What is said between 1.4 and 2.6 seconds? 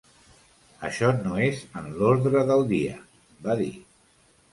és en l’ordre